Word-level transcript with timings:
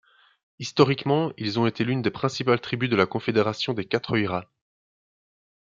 Historiquement, 0.57 1.31
ils 1.37 1.59
ont 1.59 1.67
été 1.67 1.83
l'une 1.83 2.01
des 2.01 2.09
principales 2.09 2.59
tribus 2.59 2.89
de 2.89 2.95
la 2.95 3.05
confédération 3.05 3.73
des 3.73 3.85
Quatre 3.85 4.13
Oïrats. 4.13 4.49